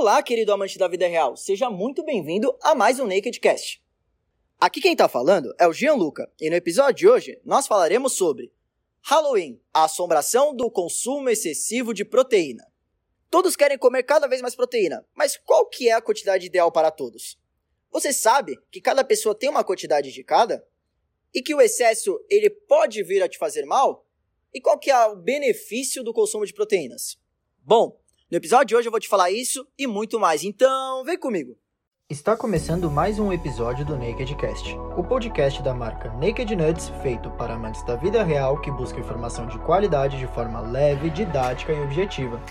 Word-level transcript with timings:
Olá, 0.00 0.22
querido 0.22 0.52
amante 0.52 0.78
da 0.78 0.86
vida 0.86 1.08
real, 1.08 1.36
seja 1.36 1.68
muito 1.68 2.04
bem-vindo 2.04 2.56
a 2.62 2.72
mais 2.72 3.00
um 3.00 3.04
Naked 3.04 3.40
Cast. 3.40 3.82
Aqui 4.60 4.80
quem 4.80 4.94
tá 4.94 5.08
falando 5.08 5.52
é 5.58 5.66
o 5.66 5.72
Gianluca, 5.72 6.32
e 6.40 6.48
no 6.48 6.54
episódio 6.54 6.94
de 6.94 7.08
hoje 7.08 7.40
nós 7.44 7.66
falaremos 7.66 8.12
sobre 8.12 8.52
Halloween, 9.02 9.60
a 9.74 9.86
assombração 9.86 10.54
do 10.54 10.70
consumo 10.70 11.28
excessivo 11.28 11.92
de 11.92 12.04
proteína. 12.04 12.64
Todos 13.28 13.56
querem 13.56 13.76
comer 13.76 14.04
cada 14.04 14.28
vez 14.28 14.40
mais 14.40 14.54
proteína, 14.54 15.04
mas 15.16 15.36
qual 15.36 15.66
que 15.66 15.88
é 15.88 15.94
a 15.94 16.00
quantidade 16.00 16.46
ideal 16.46 16.70
para 16.70 16.92
todos? 16.92 17.36
Você 17.90 18.12
sabe 18.12 18.56
que 18.70 18.80
cada 18.80 19.02
pessoa 19.02 19.34
tem 19.34 19.50
uma 19.50 19.64
quantidade 19.64 20.12
de 20.12 20.22
cada? 20.22 20.64
E 21.34 21.42
que 21.42 21.56
o 21.56 21.60
excesso 21.60 22.24
ele 22.30 22.48
pode 22.50 23.02
vir 23.02 23.20
a 23.20 23.28
te 23.28 23.36
fazer 23.36 23.64
mal? 23.64 24.06
E 24.54 24.60
qual 24.60 24.78
que 24.78 24.92
é 24.92 25.06
o 25.06 25.16
benefício 25.16 26.04
do 26.04 26.14
consumo 26.14 26.46
de 26.46 26.54
proteínas? 26.54 27.18
Bom, 27.64 28.00
no 28.30 28.36
episódio 28.36 28.66
de 28.66 28.76
hoje 28.76 28.88
eu 28.88 28.90
vou 28.90 29.00
te 29.00 29.08
falar 29.08 29.30
isso 29.30 29.66
e 29.78 29.86
muito 29.86 30.20
mais, 30.20 30.44
então 30.44 31.02
vem 31.02 31.18
comigo! 31.18 31.56
Está 32.10 32.36
começando 32.36 32.90
mais 32.90 33.18
um 33.18 33.32
episódio 33.32 33.86
do 33.86 33.96
Naked 33.96 34.34
Cast, 34.36 34.74
o 34.96 35.02
podcast 35.02 35.62
da 35.62 35.72
marca 35.72 36.12
Naked 36.12 36.54
Nuts, 36.54 36.90
feito 37.02 37.30
para 37.32 37.54
amantes 37.54 37.82
da 37.84 37.96
vida 37.96 38.22
real 38.22 38.60
que 38.60 38.70
buscam 38.70 39.00
informação 39.00 39.46
de 39.46 39.58
qualidade 39.60 40.18
de 40.18 40.26
forma 40.26 40.60
leve, 40.60 41.08
didática 41.08 41.72
e 41.72 41.80
objetiva. 41.80 42.42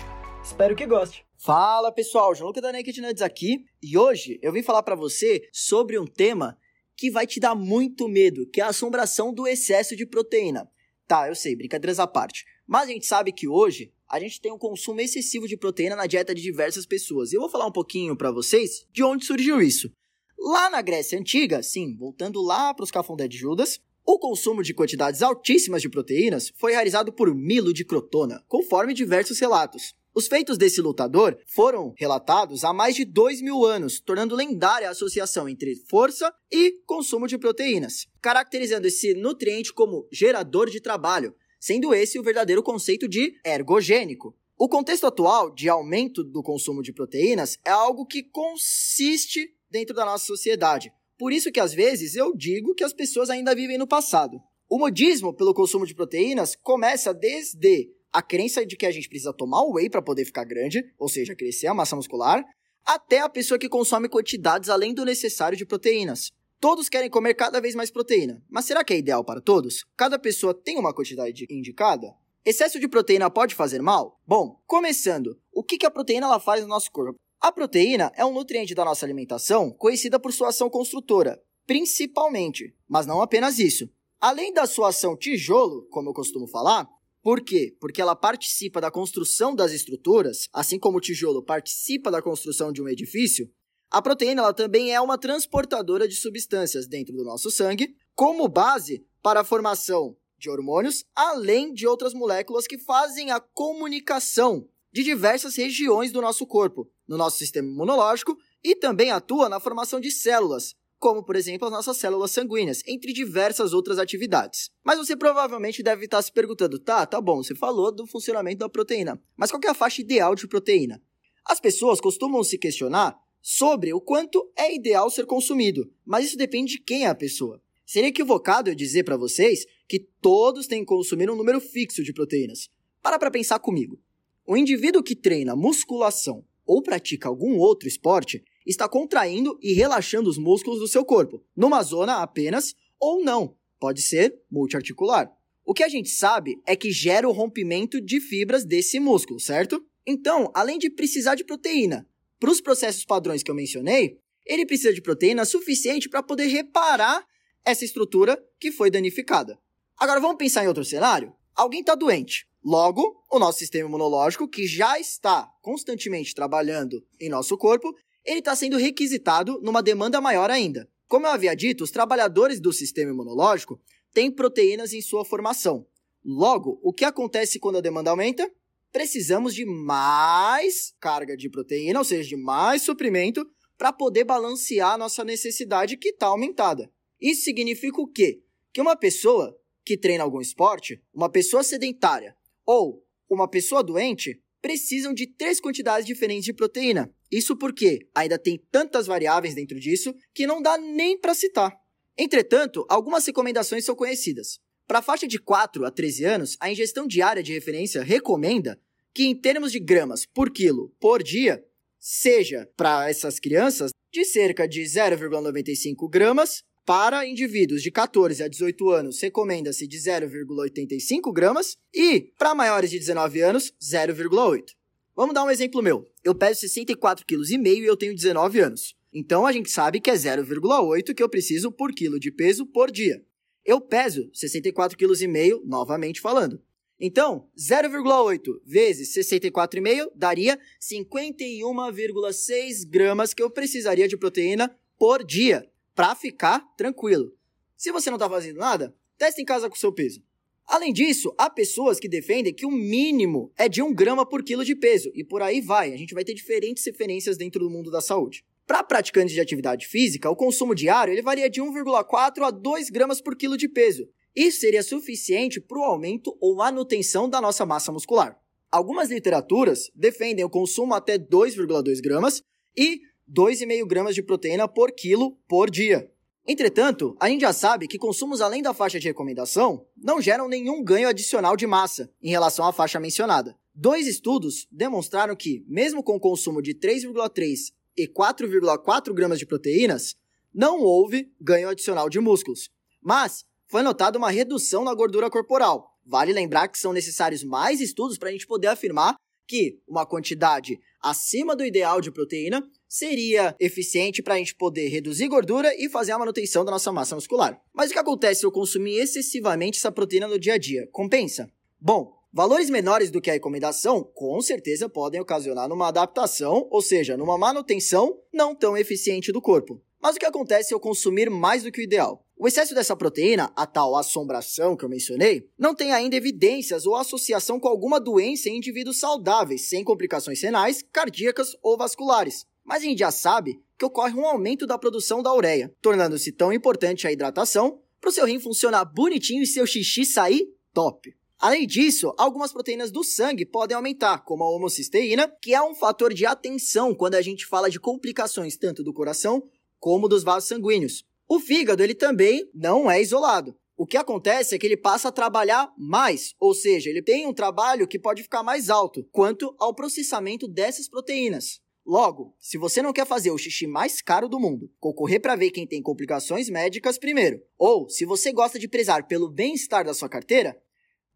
Espero 0.42 0.74
que 0.74 0.86
goste. 0.86 1.24
Fala 1.36 1.92
pessoal, 1.92 2.34
João 2.34 2.48
Luca 2.48 2.60
da 2.60 2.72
Naked 2.72 3.00
Nuts 3.00 3.22
aqui, 3.22 3.64
e 3.80 3.96
hoje 3.96 4.38
eu 4.42 4.52
vim 4.52 4.62
falar 4.62 4.82
para 4.82 4.96
você 4.96 5.48
sobre 5.52 5.96
um 5.96 6.06
tema 6.06 6.58
que 6.96 7.08
vai 7.08 7.24
te 7.24 7.38
dar 7.38 7.54
muito 7.54 8.08
medo, 8.08 8.48
que 8.50 8.60
é 8.60 8.64
a 8.64 8.68
assombração 8.68 9.32
do 9.32 9.46
excesso 9.46 9.94
de 9.94 10.04
proteína. 10.06 10.68
Tá, 11.06 11.28
eu 11.28 11.36
sei, 11.36 11.54
brincadeiras 11.54 12.00
à 12.00 12.06
parte. 12.06 12.44
Mas 12.66 12.88
a 12.88 12.92
gente 12.92 13.06
sabe 13.06 13.32
que 13.32 13.46
hoje 13.46 13.92
a 14.08 14.18
gente 14.18 14.40
tem 14.40 14.50
um 14.50 14.58
consumo 14.58 15.00
excessivo 15.00 15.46
de 15.46 15.56
proteína 15.56 15.94
na 15.94 16.06
dieta 16.06 16.34
de 16.34 16.40
diversas 16.40 16.86
pessoas. 16.86 17.32
E 17.32 17.36
eu 17.36 17.40
vou 17.40 17.50
falar 17.50 17.66
um 17.66 17.72
pouquinho 17.72 18.16
para 18.16 18.30
vocês 18.30 18.86
de 18.90 19.02
onde 19.02 19.24
surgiu 19.24 19.60
isso. 19.60 19.90
Lá 20.38 20.70
na 20.70 20.80
Grécia 20.80 21.18
Antiga, 21.18 21.62
sim, 21.62 21.96
voltando 21.96 22.40
lá 22.40 22.72
para 22.72 22.84
os 22.84 22.90
cafundé 22.90 23.28
de 23.28 23.36
Judas, 23.36 23.80
o 24.06 24.18
consumo 24.18 24.62
de 24.62 24.72
quantidades 24.72 25.20
altíssimas 25.20 25.82
de 25.82 25.90
proteínas 25.90 26.50
foi 26.56 26.72
realizado 26.72 27.12
por 27.12 27.34
Milo 27.34 27.74
de 27.74 27.84
Crotona, 27.84 28.42
conforme 28.48 28.94
diversos 28.94 29.38
relatos. 29.38 29.94
Os 30.14 30.26
feitos 30.26 30.56
desse 30.56 30.80
lutador 30.80 31.38
foram 31.46 31.92
relatados 31.96 32.64
há 32.64 32.72
mais 32.72 32.94
de 32.94 33.04
dois 33.04 33.42
mil 33.42 33.66
anos, 33.66 34.00
tornando 34.00 34.34
lendária 34.34 34.88
a 34.88 34.92
associação 34.92 35.48
entre 35.48 35.76
força 35.88 36.32
e 36.50 36.80
consumo 36.86 37.28
de 37.28 37.36
proteínas, 37.36 38.06
caracterizando 38.20 38.86
esse 38.86 39.12
nutriente 39.12 39.72
como 39.72 40.08
gerador 40.10 40.70
de 40.70 40.80
trabalho, 40.80 41.34
sendo 41.58 41.94
esse 41.94 42.18
o 42.18 42.22
verdadeiro 42.22 42.62
conceito 42.62 43.08
de 43.08 43.38
ergogênico. 43.44 44.34
O 44.56 44.68
contexto 44.68 45.06
atual 45.06 45.54
de 45.54 45.68
aumento 45.68 46.24
do 46.24 46.42
consumo 46.42 46.82
de 46.82 46.92
proteínas 46.92 47.58
é 47.64 47.70
algo 47.70 48.04
que 48.04 48.22
consiste 48.22 49.54
dentro 49.70 49.94
da 49.94 50.04
nossa 50.04 50.24
sociedade. 50.24 50.92
Por 51.16 51.32
isso 51.32 51.50
que 51.52 51.60
às 51.60 51.72
vezes 51.72 52.14
eu 52.14 52.34
digo 52.34 52.74
que 52.74 52.84
as 52.84 52.92
pessoas 52.92 53.30
ainda 53.30 53.54
vivem 53.54 53.78
no 53.78 53.86
passado. 53.86 54.40
O 54.68 54.78
modismo 54.78 55.32
pelo 55.32 55.54
consumo 55.54 55.86
de 55.86 55.94
proteínas 55.94 56.56
começa 56.56 57.14
desde 57.14 57.88
a 58.12 58.22
crença 58.22 58.64
de 58.64 58.76
que 58.76 58.86
a 58.86 58.90
gente 58.90 59.08
precisa 59.08 59.32
tomar 59.32 59.64
whey 59.64 59.88
para 59.88 60.02
poder 60.02 60.24
ficar 60.24 60.44
grande, 60.44 60.82
ou 60.98 61.08
seja, 61.08 61.34
crescer 61.34 61.66
a 61.66 61.74
massa 61.74 61.96
muscular, 61.96 62.44
até 62.84 63.20
a 63.20 63.28
pessoa 63.28 63.58
que 63.58 63.68
consome 63.68 64.08
quantidades 64.08 64.68
além 64.68 64.94
do 64.94 65.04
necessário 65.04 65.58
de 65.58 65.66
proteínas. 65.66 66.32
Todos 66.60 66.88
querem 66.88 67.08
comer 67.08 67.34
cada 67.34 67.60
vez 67.60 67.76
mais 67.76 67.88
proteína, 67.88 68.42
mas 68.50 68.64
será 68.64 68.82
que 68.82 68.92
é 68.92 68.98
ideal 68.98 69.24
para 69.24 69.40
todos? 69.40 69.84
Cada 69.96 70.18
pessoa 70.18 70.52
tem 70.52 70.76
uma 70.76 70.92
quantidade 70.92 71.46
indicada? 71.48 72.12
Excesso 72.44 72.80
de 72.80 72.88
proteína 72.88 73.30
pode 73.30 73.54
fazer 73.54 73.80
mal? 73.80 74.20
Bom, 74.26 74.60
começando, 74.66 75.38
o 75.52 75.62
que 75.62 75.86
a 75.86 75.90
proteína 75.90 76.26
ela 76.26 76.40
faz 76.40 76.62
no 76.62 76.68
nosso 76.68 76.90
corpo? 76.90 77.14
A 77.40 77.52
proteína 77.52 78.10
é 78.16 78.24
um 78.24 78.32
nutriente 78.32 78.74
da 78.74 78.84
nossa 78.84 79.06
alimentação 79.06 79.70
conhecida 79.70 80.18
por 80.18 80.32
sua 80.32 80.48
ação 80.48 80.68
construtora, 80.68 81.40
principalmente, 81.64 82.74
mas 82.88 83.06
não 83.06 83.22
apenas 83.22 83.60
isso. 83.60 83.88
Além 84.20 84.52
da 84.52 84.66
sua 84.66 84.88
ação 84.88 85.16
tijolo, 85.16 85.86
como 85.90 86.10
eu 86.10 86.14
costumo 86.14 86.48
falar, 86.48 86.88
por 87.22 87.40
quê? 87.40 87.76
Porque 87.80 88.02
ela 88.02 88.16
participa 88.16 88.80
da 88.80 88.90
construção 88.90 89.54
das 89.54 89.70
estruturas, 89.70 90.48
assim 90.52 90.76
como 90.76 90.98
o 90.98 91.00
tijolo 91.00 91.40
participa 91.40 92.10
da 92.10 92.20
construção 92.20 92.72
de 92.72 92.82
um 92.82 92.88
edifício, 92.88 93.48
a 93.90 94.02
proteína 94.02 94.42
ela 94.42 94.52
também 94.52 94.94
é 94.94 95.00
uma 95.00 95.16
transportadora 95.16 96.06
de 96.06 96.14
substâncias 96.14 96.86
dentro 96.86 97.16
do 97.16 97.24
nosso 97.24 97.50
sangue, 97.50 97.96
como 98.14 98.46
base 98.48 99.06
para 99.22 99.40
a 99.40 99.44
formação 99.44 100.16
de 100.38 100.50
hormônios, 100.50 101.04
além 101.14 101.72
de 101.72 101.86
outras 101.86 102.12
moléculas 102.12 102.66
que 102.66 102.78
fazem 102.78 103.30
a 103.30 103.40
comunicação 103.40 104.68
de 104.92 105.02
diversas 105.02 105.56
regiões 105.56 106.12
do 106.12 106.20
nosso 106.20 106.46
corpo, 106.46 106.90
no 107.06 107.16
nosso 107.16 107.38
sistema 107.38 107.68
imunológico 107.68 108.36
e 108.62 108.76
também 108.76 109.10
atua 109.10 109.48
na 109.48 109.58
formação 109.58 110.00
de 110.00 110.10
células, 110.10 110.74
como 110.98 111.24
por 111.24 111.36
exemplo 111.36 111.66
as 111.66 111.72
nossas 111.72 111.96
células 111.96 112.30
sanguíneas, 112.30 112.82
entre 112.86 113.12
diversas 113.12 113.72
outras 113.72 113.98
atividades. 113.98 114.70
Mas 114.84 114.98
você 114.98 115.16
provavelmente 115.16 115.82
deve 115.82 116.04
estar 116.04 116.20
se 116.20 116.32
perguntando, 116.32 116.78
tá, 116.78 117.06
tá 117.06 117.20
bom, 117.20 117.42
você 117.42 117.54
falou 117.54 117.90
do 117.90 118.06
funcionamento 118.06 118.58
da 118.58 118.68
proteína, 118.68 119.20
mas 119.36 119.50
qual 119.50 119.60
é 119.64 119.68
a 119.68 119.74
faixa 119.74 120.02
ideal 120.02 120.34
de 120.34 120.46
proteína? 120.46 121.00
As 121.46 121.58
pessoas 121.58 122.00
costumam 122.00 122.44
se 122.44 122.58
questionar 122.58 123.16
sobre 123.50 123.94
o 123.94 124.00
quanto 124.00 124.52
é 124.54 124.74
ideal 124.74 125.08
ser 125.08 125.24
consumido, 125.24 125.90
mas 126.04 126.26
isso 126.26 126.36
depende 126.36 126.72
de 126.72 126.82
quem 126.82 127.04
é 127.04 127.06
a 127.06 127.14
pessoa. 127.14 127.62
Seria 127.86 128.10
equivocado 128.10 128.68
eu 128.68 128.74
dizer 128.74 129.04
para 129.04 129.16
vocês 129.16 129.64
que 129.88 130.00
todos 130.20 130.66
têm 130.66 130.80
que 130.80 130.86
consumir 130.88 131.30
um 131.30 131.34
número 131.34 131.58
fixo 131.58 132.04
de 132.04 132.12
proteínas. 132.12 132.68
Para 133.02 133.18
para 133.18 133.30
pensar 133.30 133.58
comigo. 133.58 133.98
O 134.46 134.54
indivíduo 134.54 135.02
que 135.02 135.16
treina 135.16 135.56
musculação 135.56 136.44
ou 136.66 136.82
pratica 136.82 137.26
algum 137.26 137.56
outro 137.56 137.88
esporte 137.88 138.44
está 138.66 138.86
contraindo 138.86 139.58
e 139.62 139.72
relaxando 139.72 140.28
os 140.28 140.36
músculos 140.36 140.78
do 140.78 140.86
seu 140.86 141.02
corpo, 141.02 141.42
numa 141.56 141.82
zona 141.82 142.20
apenas 142.20 142.74
ou 143.00 143.24
não, 143.24 143.56
pode 143.80 144.02
ser 144.02 144.38
multiarticular. 144.50 145.32
O 145.64 145.72
que 145.72 145.82
a 145.82 145.88
gente 145.88 146.10
sabe 146.10 146.60
é 146.66 146.76
que 146.76 146.92
gera 146.92 147.26
o 147.26 147.32
rompimento 147.32 147.98
de 147.98 148.20
fibras 148.20 148.62
desse 148.62 149.00
músculo, 149.00 149.40
certo? 149.40 149.82
Então, 150.06 150.50
além 150.54 150.78
de 150.78 150.90
precisar 150.90 151.34
de 151.34 151.44
proteína, 151.44 152.06
para 152.38 152.50
os 152.50 152.60
processos 152.60 153.04
padrões 153.04 153.42
que 153.42 153.50
eu 153.50 153.54
mencionei, 153.54 154.18
ele 154.46 154.64
precisa 154.64 154.92
de 154.92 155.02
proteína 155.02 155.44
suficiente 155.44 156.08
para 156.08 156.22
poder 156.22 156.46
reparar 156.46 157.26
essa 157.64 157.84
estrutura 157.84 158.42
que 158.58 158.72
foi 158.72 158.90
danificada. 158.90 159.58
Agora 159.98 160.20
vamos 160.20 160.36
pensar 160.36 160.64
em 160.64 160.68
outro 160.68 160.84
cenário? 160.84 161.32
Alguém 161.54 161.80
está 161.80 161.94
doente. 161.94 162.46
Logo, 162.64 163.22
o 163.30 163.38
nosso 163.38 163.58
sistema 163.58 163.88
imunológico, 163.88 164.48
que 164.48 164.66
já 164.66 164.98
está 164.98 165.48
constantemente 165.60 166.34
trabalhando 166.34 167.04
em 167.20 167.28
nosso 167.28 167.56
corpo, 167.56 167.94
ele 168.24 168.40
está 168.40 168.54
sendo 168.54 168.76
requisitado 168.76 169.60
numa 169.62 169.82
demanda 169.82 170.20
maior 170.20 170.50
ainda. 170.50 170.88
Como 171.06 171.26
eu 171.26 171.30
havia 171.30 171.54
dito, 171.54 171.82
os 171.84 171.90
trabalhadores 171.90 172.60
do 172.60 172.72
sistema 172.72 173.10
imunológico 173.10 173.80
têm 174.12 174.30
proteínas 174.30 174.92
em 174.92 175.00
sua 175.00 175.24
formação. 175.24 175.86
Logo, 176.24 176.78
o 176.82 176.92
que 176.92 177.04
acontece 177.04 177.58
quando 177.58 177.78
a 177.78 177.80
demanda 177.80 178.10
aumenta? 178.10 178.50
Precisamos 178.92 179.54
de 179.54 179.64
mais 179.64 180.94
carga 181.00 181.36
de 181.36 181.50
proteína, 181.50 181.98
ou 181.98 182.04
seja, 182.04 182.28
de 182.28 182.36
mais 182.36 182.82
suprimento, 182.82 183.46
para 183.76 183.92
poder 183.92 184.24
balancear 184.24 184.94
a 184.94 184.98
nossa 184.98 185.24
necessidade 185.24 185.96
que 185.96 186.08
está 186.08 186.26
aumentada. 186.26 186.90
Isso 187.20 187.44
significa 187.44 188.00
o 188.00 188.06
quê? 188.06 188.42
Que 188.72 188.80
uma 188.80 188.96
pessoa 188.96 189.56
que 189.84 189.96
treina 189.96 190.24
algum 190.24 190.40
esporte, 190.40 191.02
uma 191.14 191.30
pessoa 191.30 191.62
sedentária 191.62 192.36
ou 192.66 193.04
uma 193.28 193.48
pessoa 193.48 193.82
doente 193.82 194.42
precisam 194.60 195.14
de 195.14 195.26
três 195.26 195.60
quantidades 195.60 196.06
diferentes 196.06 196.44
de 196.44 196.52
proteína. 196.52 197.10
Isso 197.30 197.56
porque 197.56 198.08
ainda 198.14 198.38
tem 198.38 198.58
tantas 198.70 199.06
variáveis 199.06 199.54
dentro 199.54 199.78
disso 199.78 200.14
que 200.34 200.46
não 200.46 200.60
dá 200.60 200.76
nem 200.76 201.18
para 201.18 201.34
citar. 201.34 201.72
Entretanto, 202.16 202.84
algumas 202.88 203.24
recomendações 203.24 203.84
são 203.84 203.94
conhecidas. 203.94 204.58
Para 204.88 205.00
a 205.00 205.02
faixa 205.02 205.28
de 205.28 205.38
4 205.38 205.84
a 205.84 205.90
13 205.90 206.24
anos, 206.24 206.56
a 206.58 206.70
ingestão 206.70 207.06
diária 207.06 207.42
de 207.42 207.52
referência 207.52 208.02
recomenda 208.02 208.80
que, 209.12 209.24
em 209.24 209.34
termos 209.34 209.70
de 209.70 209.78
gramas 209.78 210.24
por 210.24 210.50
quilo 210.50 210.90
por 210.98 211.22
dia, 211.22 211.62
seja 212.00 212.66
para 212.74 213.10
essas 213.10 213.38
crianças 213.38 213.90
de 214.10 214.24
cerca 214.24 214.66
de 214.66 214.80
0,95 214.80 216.08
gramas. 216.08 216.64
Para 216.86 217.26
indivíduos 217.26 217.82
de 217.82 217.90
14 217.90 218.42
a 218.42 218.48
18 218.48 218.88
anos, 218.88 219.20
recomenda-se 219.20 219.86
de 219.86 219.98
0,85 219.98 221.34
gramas. 221.34 221.76
E 221.92 222.32
para 222.38 222.54
maiores 222.54 222.88
de 222.88 222.98
19 222.98 223.42
anos, 223.42 223.74
0,8. 223.78 224.70
Vamos 225.14 225.34
dar 225.34 225.44
um 225.44 225.50
exemplo 225.50 225.82
meu. 225.82 226.10
Eu 226.24 226.34
peso 226.34 226.66
64,5 226.66 227.24
kg 227.26 227.78
e 227.78 227.84
eu 227.84 227.94
tenho 227.94 228.14
19 228.14 228.60
anos. 228.60 228.96
Então 229.12 229.46
a 229.46 229.52
gente 229.52 229.70
sabe 229.70 230.00
que 230.00 230.08
é 230.08 230.14
0,8 230.14 231.14
que 231.14 231.22
eu 231.22 231.28
preciso 231.28 231.70
por 231.70 231.92
quilo 231.92 232.18
de 232.18 232.32
peso 232.32 232.64
por 232.64 232.90
dia. 232.90 233.22
Eu 233.68 233.82
peso 233.82 234.30
64,5 234.30 234.96
kg, 234.96 235.62
novamente 235.66 236.22
falando. 236.22 236.58
Então, 236.98 237.50
0,8 237.54 238.40
vezes 238.64 239.14
64,5 239.14 240.10
daria 240.14 240.58
51,6 240.80 242.88
gramas 242.88 243.34
que 243.34 243.42
eu 243.42 243.50
precisaria 243.50 244.08
de 244.08 244.16
proteína 244.16 244.74
por 244.98 245.22
dia 245.22 245.70
para 245.94 246.14
ficar 246.14 246.60
tranquilo. 246.78 247.36
Se 247.76 247.92
você 247.92 248.08
não 248.08 248.16
está 248.16 248.26
fazendo 248.26 248.56
nada, 248.56 248.96
teste 249.18 249.42
em 249.42 249.44
casa 249.44 249.68
com 249.68 249.76
o 249.76 249.78
seu 249.78 249.92
peso. 249.92 250.22
Além 250.66 250.90
disso, 250.90 251.34
há 251.36 251.50
pessoas 251.50 252.00
que 252.00 252.08
defendem 252.08 252.54
que 252.54 252.64
o 252.64 252.70
mínimo 252.70 253.52
é 253.54 253.68
de 253.68 253.82
1 253.82 253.92
grama 253.92 254.26
por 254.26 254.42
quilo 254.42 254.64
de 254.64 254.74
peso, 254.74 255.12
e 255.14 255.22
por 255.22 255.42
aí 255.42 255.60
vai. 255.60 255.92
A 255.92 255.96
gente 255.98 256.14
vai 256.14 256.24
ter 256.24 256.32
diferentes 256.32 256.86
referências 256.86 257.36
dentro 257.36 257.60
do 257.60 257.68
mundo 257.68 257.90
da 257.90 258.00
saúde. 258.00 258.46
Para 258.68 258.82
praticantes 258.82 259.32
de 259.32 259.40
atividade 259.40 259.86
física, 259.86 260.28
o 260.28 260.36
consumo 260.36 260.74
diário 260.74 261.10
ele 261.10 261.22
varia 261.22 261.48
de 261.48 261.58
1,4 261.58 262.42
a 262.42 262.50
2 262.50 262.90
gramas 262.90 263.18
por 263.18 263.34
quilo 263.34 263.56
de 263.56 263.66
peso. 263.66 264.06
Isso 264.36 264.60
seria 264.60 264.82
suficiente 264.82 265.58
para 265.58 265.78
o 265.78 265.84
aumento 265.84 266.36
ou 266.38 266.54
manutenção 266.54 267.30
da 267.30 267.40
nossa 267.40 267.64
massa 267.64 267.90
muscular. 267.90 268.38
Algumas 268.70 269.08
literaturas 269.08 269.90
defendem 269.94 270.44
o 270.44 270.50
consumo 270.50 270.92
até 270.92 271.18
2,2 271.18 272.02
gramas 272.02 272.42
e 272.76 273.00
2,5 273.26 273.86
gramas 273.86 274.14
de 274.14 274.22
proteína 274.22 274.68
por 274.68 274.92
quilo 274.92 275.38
por 275.48 275.70
dia. 275.70 276.12
Entretanto, 276.46 277.16
a 277.18 277.30
gente 277.30 277.40
já 277.40 277.54
sabe 277.54 277.88
que 277.88 277.96
consumos 277.96 278.42
além 278.42 278.62
da 278.62 278.74
faixa 278.74 279.00
de 279.00 279.08
recomendação 279.08 279.86
não 279.96 280.20
geram 280.20 280.46
nenhum 280.46 280.84
ganho 280.84 281.08
adicional 281.08 281.56
de 281.56 281.66
massa 281.66 282.12
em 282.22 282.28
relação 282.28 282.66
à 282.66 282.72
faixa 282.72 283.00
mencionada. 283.00 283.56
Dois 283.74 284.06
estudos 284.06 284.66
demonstraram 284.70 285.34
que, 285.34 285.64
mesmo 285.66 286.02
com 286.02 286.16
o 286.16 286.20
consumo 286.20 286.60
de 286.60 286.74
3,3 286.74 287.72
e 288.02 288.08
4,4 288.08 289.12
gramas 289.12 289.38
de 289.38 289.46
proteínas, 289.46 290.16
não 290.54 290.80
houve 290.80 291.30
ganho 291.40 291.68
adicional 291.68 292.08
de 292.08 292.20
músculos, 292.20 292.70
mas 293.02 293.44
foi 293.66 293.82
notada 293.82 294.18
uma 294.18 294.30
redução 294.30 294.84
na 294.84 294.94
gordura 294.94 295.30
corporal. 295.30 295.98
Vale 296.04 296.32
lembrar 296.32 296.68
que 296.68 296.78
são 296.78 296.92
necessários 296.92 297.44
mais 297.44 297.80
estudos 297.80 298.16
para 298.16 298.30
a 298.30 298.32
gente 298.32 298.46
poder 298.46 298.68
afirmar 298.68 299.14
que 299.46 299.78
uma 299.86 300.06
quantidade 300.06 300.78
acima 301.00 301.56
do 301.56 301.64
ideal 301.64 302.00
de 302.00 302.10
proteína 302.10 302.62
seria 302.86 303.54
eficiente 303.58 304.22
para 304.22 304.34
a 304.34 304.38
gente 304.38 304.54
poder 304.54 304.88
reduzir 304.88 305.28
gordura 305.28 305.74
e 305.76 305.88
fazer 305.88 306.12
a 306.12 306.18
manutenção 306.18 306.64
da 306.64 306.70
nossa 306.70 306.92
massa 306.92 307.14
muscular. 307.14 307.60
Mas 307.72 307.90
o 307.90 307.92
que 307.92 307.98
acontece 307.98 308.40
se 308.40 308.46
eu 308.46 308.52
consumir 308.52 308.98
excessivamente 308.98 309.78
essa 309.78 309.92
proteína 309.92 310.28
no 310.28 310.38
dia 310.38 310.54
a 310.54 310.58
dia? 310.58 310.88
Compensa? 310.92 311.50
Bom, 311.80 312.17
Valores 312.30 312.68
menores 312.68 313.10
do 313.10 313.22
que 313.22 313.30
a 313.30 313.32
recomendação, 313.32 314.04
com 314.14 314.40
certeza, 314.42 314.86
podem 314.86 315.18
ocasionar 315.18 315.66
numa 315.66 315.88
adaptação, 315.88 316.68
ou 316.70 316.82
seja, 316.82 317.16
numa 317.16 317.38
manutenção 317.38 318.20
não 318.32 318.54
tão 318.54 318.76
eficiente 318.76 319.32
do 319.32 319.40
corpo. 319.40 319.82
Mas 320.00 320.14
o 320.14 320.18
que 320.18 320.26
acontece 320.26 320.74
eu 320.74 320.78
consumir 320.78 321.30
mais 321.30 321.62
do 321.62 321.72
que 321.72 321.80
o 321.80 321.82
ideal? 321.82 322.22
O 322.36 322.46
excesso 322.46 322.74
dessa 322.74 322.94
proteína, 322.94 323.50
a 323.56 323.66
tal 323.66 323.96
assombração 323.96 324.76
que 324.76 324.84
eu 324.84 324.88
mencionei, 324.90 325.48
não 325.58 325.74
tem 325.74 325.90
ainda 325.90 326.16
evidências 326.16 326.86
ou 326.86 326.94
associação 326.94 327.58
com 327.58 327.66
alguma 327.66 327.98
doença 327.98 328.48
em 328.48 328.58
indivíduos 328.58 329.00
saudáveis, 329.00 329.68
sem 329.68 329.82
complicações 329.82 330.40
renais, 330.42 330.84
cardíacas 330.92 331.56
ou 331.62 331.76
vasculares. 331.76 332.46
Mas 332.62 332.82
a 332.82 332.84
gente 332.84 332.98
já 332.98 333.10
sabe 333.10 333.58
que 333.76 333.84
ocorre 333.84 334.14
um 334.14 334.26
aumento 334.26 334.66
da 334.66 334.78
produção 334.78 335.22
da 335.22 335.34
ureia, 335.34 335.74
tornando-se 335.80 336.30
tão 336.30 336.52
importante 336.52 337.06
a 337.06 337.12
hidratação 337.12 337.80
para 337.98 338.10
o 338.10 338.12
seu 338.12 338.26
rim 338.26 338.38
funcionar 338.38 338.84
bonitinho 338.84 339.42
e 339.42 339.46
seu 339.46 339.66
xixi 339.66 340.04
sair 340.04 340.46
top. 340.72 341.17
Além 341.40 341.68
disso, 341.68 342.12
algumas 342.18 342.52
proteínas 342.52 342.90
do 342.90 343.04
sangue 343.04 343.46
podem 343.46 343.76
aumentar, 343.76 344.24
como 344.24 344.42
a 344.42 344.50
homocisteína, 344.50 345.32
que 345.40 345.54
é 345.54 345.62
um 345.62 345.72
fator 345.72 346.12
de 346.12 346.26
atenção 346.26 346.92
quando 346.92 347.14
a 347.14 347.22
gente 347.22 347.46
fala 347.46 347.70
de 347.70 347.78
complicações 347.78 348.56
tanto 348.56 348.82
do 348.82 348.92
coração 348.92 349.42
como 349.78 350.08
dos 350.08 350.24
vasos 350.24 350.48
sanguíneos. 350.48 351.04
O 351.28 351.38
fígado 351.38 351.80
ele 351.80 351.94
também 351.94 352.50
não 352.52 352.90
é 352.90 353.00
isolado. 353.00 353.54
O 353.76 353.86
que 353.86 353.96
acontece 353.96 354.56
é 354.56 354.58
que 354.58 354.66
ele 354.66 354.76
passa 354.76 355.08
a 355.08 355.12
trabalhar 355.12 355.72
mais, 355.78 356.34
ou 356.40 356.52
seja, 356.52 356.90
ele 356.90 357.00
tem 357.00 357.24
um 357.24 357.32
trabalho 357.32 357.86
que 357.86 358.00
pode 358.00 358.24
ficar 358.24 358.42
mais 358.42 358.68
alto 358.68 359.04
quanto 359.12 359.54
ao 359.60 359.72
processamento 359.72 360.48
dessas 360.48 360.88
proteínas. 360.88 361.60
Logo, 361.86 362.34
se 362.40 362.58
você 362.58 362.82
não 362.82 362.92
quer 362.92 363.06
fazer 363.06 363.30
o 363.30 363.38
xixi 363.38 363.68
mais 363.68 364.02
caro 364.02 364.28
do 364.28 364.40
mundo, 364.40 364.68
concorrer 364.80 365.20
para 365.20 365.36
ver 365.36 365.52
quem 365.52 365.64
tem 365.64 365.80
complicações 365.80 366.50
médicas 366.50 366.98
primeiro, 366.98 367.40
ou 367.56 367.88
se 367.88 368.04
você 368.04 368.32
gosta 368.32 368.58
de 368.58 368.66
prezar 368.66 369.06
pelo 369.06 369.30
bem-estar 369.30 369.84
da 369.84 369.94
sua 369.94 370.08
carteira, 370.08 370.60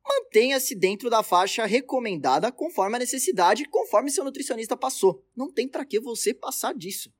mantenha-se 0.06 0.74
dentro 0.74 1.08
da 1.08 1.22
faixa 1.22 1.64
recomendada 1.64 2.50
conforme 2.50 2.96
a 2.96 2.98
necessidade, 2.98 3.68
conforme 3.68 4.10
seu 4.10 4.24
nutricionista 4.24 4.76
passou. 4.76 5.22
Não 5.36 5.52
tem 5.52 5.68
para 5.68 5.84
que 5.84 6.00
você 6.00 6.34
passar 6.34 6.74
disso. 6.74 7.10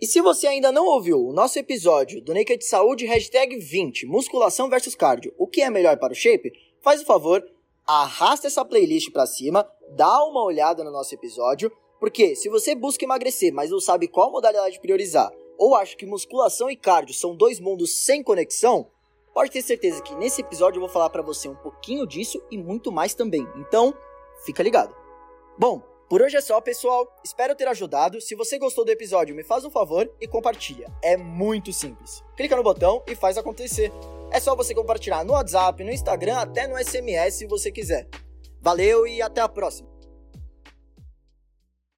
E 0.00 0.06
se 0.06 0.20
você 0.20 0.46
ainda 0.46 0.70
não 0.70 0.86
ouviu 0.86 1.18
o 1.18 1.32
nosso 1.32 1.58
episódio 1.58 2.20
do 2.22 2.32
Naked 2.32 2.64
Saúde 2.64 3.04
hashtag 3.04 3.56
20, 3.58 4.06
musculação 4.06 4.68
versus 4.68 4.94
cardio, 4.94 5.34
o 5.36 5.46
que 5.46 5.60
é 5.60 5.68
melhor 5.68 5.98
para 5.98 6.12
o 6.12 6.16
shape, 6.16 6.52
faz 6.80 7.02
o 7.02 7.04
favor, 7.04 7.44
arrasta 7.84 8.46
essa 8.46 8.64
playlist 8.64 9.10
para 9.10 9.26
cima, 9.26 9.68
dá 9.96 10.22
uma 10.24 10.44
olhada 10.44 10.84
no 10.84 10.92
nosso 10.92 11.12
episódio, 11.14 11.72
porque 11.98 12.36
se 12.36 12.48
você 12.48 12.76
busca 12.76 13.04
emagrecer, 13.04 13.52
mas 13.52 13.70
não 13.70 13.80
sabe 13.80 14.06
qual 14.06 14.30
modalidade 14.30 14.78
priorizar, 14.78 15.32
ou 15.58 15.74
acha 15.74 15.96
que 15.96 16.06
musculação 16.06 16.70
e 16.70 16.76
cardio 16.76 17.12
são 17.12 17.34
dois 17.34 17.58
mundos 17.58 17.98
sem 18.04 18.22
conexão, 18.22 18.88
Pode 19.38 19.52
ter 19.52 19.62
certeza 19.62 20.02
que 20.02 20.16
nesse 20.16 20.40
episódio 20.40 20.78
eu 20.78 20.80
vou 20.80 20.88
falar 20.88 21.08
para 21.10 21.22
você 21.22 21.48
um 21.48 21.54
pouquinho 21.54 22.04
disso 22.04 22.42
e 22.50 22.58
muito 22.58 22.90
mais 22.90 23.14
também. 23.14 23.46
Então, 23.54 23.94
fica 24.44 24.64
ligado. 24.64 24.92
Bom, 25.56 25.80
por 26.08 26.20
hoje 26.20 26.36
é 26.36 26.40
só, 26.40 26.60
pessoal. 26.60 27.06
Espero 27.24 27.54
ter 27.54 27.68
ajudado. 27.68 28.20
Se 28.20 28.34
você 28.34 28.58
gostou 28.58 28.84
do 28.84 28.90
episódio, 28.90 29.36
me 29.36 29.44
faz 29.44 29.64
um 29.64 29.70
favor 29.70 30.12
e 30.20 30.26
compartilha. 30.26 30.92
É 31.00 31.16
muito 31.16 31.72
simples. 31.72 32.24
Clica 32.36 32.56
no 32.56 32.64
botão 32.64 33.00
e 33.06 33.14
faz 33.14 33.38
acontecer. 33.38 33.92
É 34.32 34.40
só 34.40 34.56
você 34.56 34.74
compartilhar 34.74 35.24
no 35.24 35.34
WhatsApp, 35.34 35.84
no 35.84 35.92
Instagram, 35.92 36.38
até 36.38 36.66
no 36.66 36.76
SMS 36.76 37.34
se 37.34 37.46
você 37.46 37.70
quiser. 37.70 38.08
Valeu 38.60 39.06
e 39.06 39.22
até 39.22 39.40
a 39.40 39.48
próxima. 39.48 39.88